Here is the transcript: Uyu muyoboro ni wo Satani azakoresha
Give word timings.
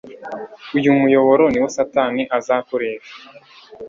Uyu 0.77 0.91
muyoboro 0.99 1.43
ni 1.49 1.59
wo 1.61 1.67
Satani 1.75 2.21
azakoresha 2.37 3.13